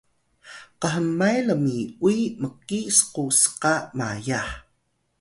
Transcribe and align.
khmay 0.91 1.37
lmi’uy 1.47 2.21
mki 2.41 2.79
sku 2.97 3.23
s’ka 3.41 3.73
mayah 3.97 4.49